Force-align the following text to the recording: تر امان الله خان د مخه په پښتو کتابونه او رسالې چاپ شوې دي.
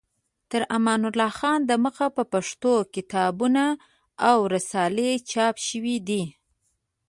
تر 0.49 0.61
امان 0.77 1.01
الله 1.09 1.31
خان 1.39 1.59
د 1.65 1.71
مخه 1.85 2.07
په 2.15 2.23
پښتو 2.33 2.73
کتابونه 2.95 3.63
او 4.29 4.37
رسالې 4.55 5.11
چاپ 5.31 5.55
شوې 5.67 5.97
دي. 6.07 6.23